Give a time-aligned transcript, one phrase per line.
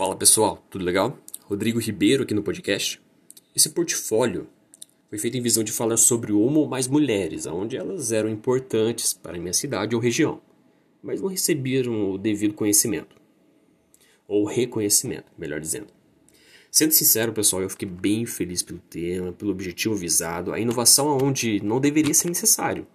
[0.00, 1.18] Fala pessoal, tudo legal?
[1.44, 2.98] Rodrigo Ribeiro aqui no podcast.
[3.54, 4.48] Esse portfólio
[5.10, 9.12] foi feito em visão de falar sobre uma ou mais mulheres, onde elas eram importantes
[9.12, 10.40] para minha cidade ou região,
[11.02, 13.14] mas não receberam o devido conhecimento.
[14.26, 15.88] Ou reconhecimento, melhor dizendo.
[16.70, 21.62] Sendo sincero, pessoal, eu fiquei bem feliz pelo tema, pelo objetivo visado, a inovação onde
[21.62, 22.86] não deveria ser necessário.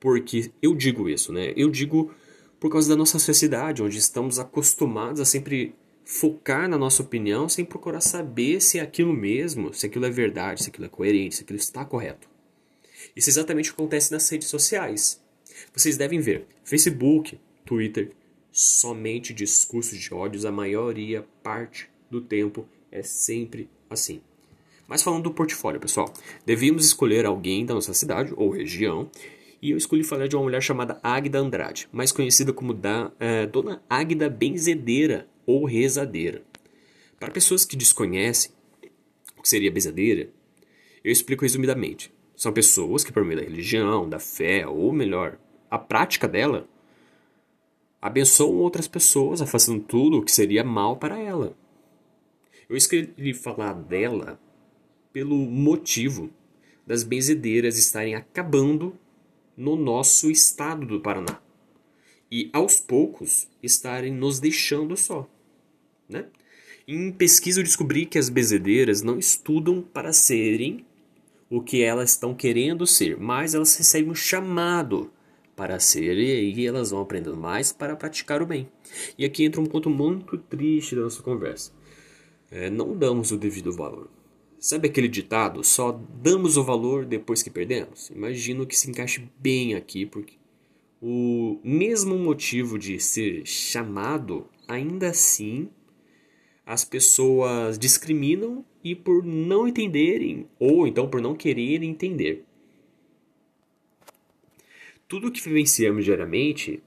[0.00, 1.52] Porque eu digo isso, né?
[1.54, 2.10] Eu digo
[2.58, 5.74] por causa da nossa sociedade, onde estamos acostumados a sempre
[6.12, 10.62] focar na nossa opinião sem procurar saber se é aquilo mesmo, se aquilo é verdade,
[10.62, 12.28] se aquilo é coerente, se aquilo está correto.
[13.16, 15.22] Isso exatamente acontece nas redes sociais.
[15.74, 18.12] Vocês devem ver Facebook, Twitter,
[18.52, 24.20] somente discursos de ódios, a maioria, parte do tempo é sempre assim.
[24.86, 26.12] Mas falando do portfólio, pessoal,
[26.44, 29.10] devíamos escolher alguém da nossa cidade ou região
[29.62, 33.46] e eu escolhi falar de uma mulher chamada Águida Andrade, mais conhecida como da, é,
[33.46, 36.42] Dona Águida Benzedeira ou Rezadeira.
[37.18, 38.52] Para pessoas que desconhecem
[39.36, 40.30] o que seria benzedeira,
[41.04, 42.12] eu explico resumidamente.
[42.36, 45.38] São pessoas que, por meio da religião, da fé, ou melhor,
[45.70, 46.68] a prática dela,
[48.00, 51.56] abençoam outras pessoas, afastando tudo o que seria mal para ela.
[52.68, 54.40] Eu escolhi falar dela
[55.12, 56.30] pelo motivo
[56.86, 58.98] das benzedeiras estarem acabando
[59.56, 61.40] no nosso estado do Paraná.
[62.32, 65.28] E aos poucos estarem nos deixando só.
[66.08, 66.24] Né?
[66.88, 70.86] Em pesquisa eu descobri que as bezedeiras não estudam para serem
[71.50, 75.12] o que elas estão querendo ser, mas elas recebem um chamado
[75.54, 78.66] para ser e aí elas vão aprendendo mais para praticar o bem.
[79.18, 81.70] E aqui entra um ponto muito triste da nossa conversa.
[82.50, 84.08] É, não damos o devido valor.
[84.58, 85.62] Sabe aquele ditado?
[85.62, 88.08] Só damos o valor depois que perdemos?
[88.08, 90.36] Imagino que se encaixe bem aqui, porque
[91.04, 95.68] o mesmo motivo de ser chamado, ainda assim,
[96.64, 102.44] as pessoas discriminam e por não entenderem, ou então por não quererem entender.
[105.08, 106.80] Tudo que vivenciamos diariamente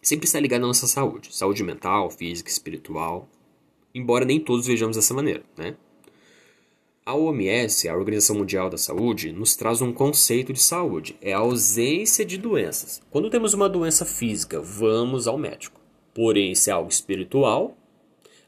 [0.00, 3.28] sempre está ligado à nossa saúde, saúde mental, física, espiritual,
[3.92, 5.76] embora nem todos vejamos dessa maneira, né?
[7.06, 11.38] A OMS, a Organização Mundial da Saúde, nos traz um conceito de saúde: é a
[11.38, 13.02] ausência de doenças.
[13.10, 15.78] Quando temos uma doença física, vamos ao médico.
[16.14, 17.76] Porém, se é algo espiritual,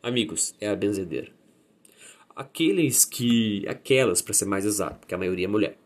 [0.03, 1.31] amigos, é a benzedeira.
[2.35, 5.77] Aqueles que, aquelas, para ser mais exato, porque a maioria é mulher,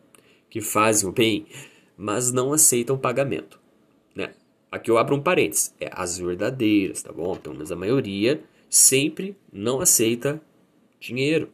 [0.49, 1.45] que fazem o bem,
[1.97, 3.59] mas não aceitam pagamento.
[4.15, 4.33] Né?
[4.71, 7.35] Aqui eu abro um parênteses: é as verdadeiras, tá bom?
[7.35, 10.41] Pelo menos a maioria sempre não aceita
[11.01, 11.51] dinheiro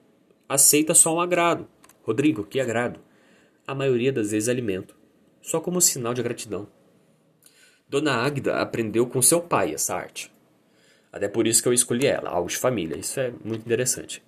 [0.47, 1.67] aceita só um agrado.
[2.03, 2.99] Rodrigo, que agrado?
[3.65, 4.95] A maioria das vezes alimento,
[5.41, 6.67] só como sinal de gratidão.
[7.89, 10.31] Dona Águida aprendeu com seu pai essa arte.
[11.11, 12.97] Até por isso que eu escolhi ela, algo de família.
[12.97, 14.21] Isso é muito interessante.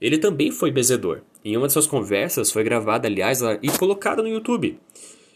[0.00, 1.22] Ele também foi bezedor.
[1.44, 4.78] Em uma de suas conversas foi gravada, aliás, e colocada no YouTube.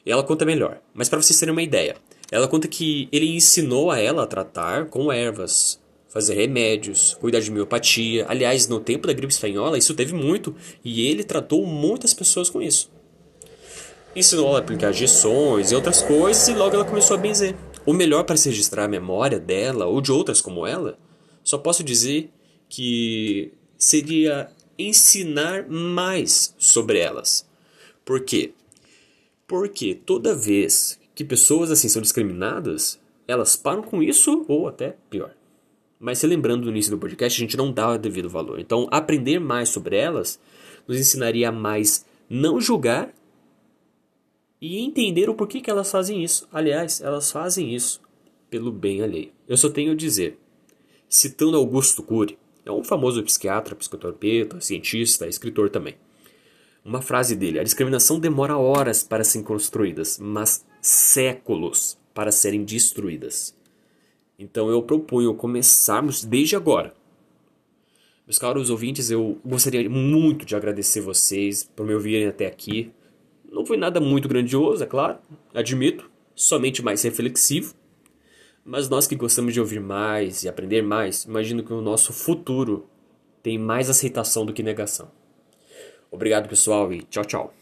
[0.07, 0.81] Ela conta melhor.
[0.93, 1.97] Mas para vocês terem uma ideia,
[2.31, 5.81] ela conta que ele ensinou a ela a tratar com ervas,
[6.15, 8.25] fazer remédios, cuidar de miopatia.
[8.29, 10.55] Aliás, no tempo da gripe espanhola, isso teve muito
[10.85, 12.89] e ele tratou muitas pessoas com isso.
[14.15, 17.57] Ensinou ela a aplicar gestões e outras coisas e logo ela começou a benzer.
[17.85, 20.97] O melhor para se registrar a memória dela ou de outras como ela,
[21.43, 22.31] só posso dizer
[22.69, 24.49] que seria
[24.79, 27.45] ensinar mais sobre elas.
[28.05, 28.53] Por quê?
[29.49, 35.35] Porque toda vez que pessoas assim são discriminadas, elas param com isso ou até pior.
[36.05, 38.61] Mas se lembrando do início do podcast, a gente não dá o devido valor.
[38.61, 40.39] Então, aprender mais sobre elas
[40.87, 43.11] nos ensinaria a mais não julgar
[44.61, 46.47] e entender o porquê que elas fazem isso.
[46.53, 48.03] Aliás, elas fazem isso
[48.51, 49.33] pelo bem alheio.
[49.49, 50.39] Eu só tenho a dizer,
[51.09, 52.37] citando Augusto Cury,
[52.67, 55.95] é um famoso psiquiatra, psicoterapeuta, cientista, escritor também.
[56.85, 63.57] Uma frase dele: A discriminação demora horas para serem construídas, mas séculos para serem destruídas.
[64.39, 66.93] Então eu proponho começarmos desde agora.
[68.27, 72.91] Meus caros ouvintes, eu gostaria muito de agradecer vocês por me ouvirem até aqui.
[73.51, 75.19] Não foi nada muito grandioso, é claro,
[75.53, 77.75] admito, somente mais reflexivo.
[78.65, 82.89] Mas nós que gostamos de ouvir mais e aprender mais, imagino que o nosso futuro
[83.43, 85.11] tem mais aceitação do que negação.
[86.11, 87.55] Obrigado, pessoal, e tchau, tchau.